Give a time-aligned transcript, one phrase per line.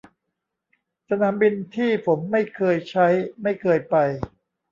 [1.09, 3.07] สนามบินที่ผมไม่เคยใช้
[3.43, 3.95] ไม่เคยไป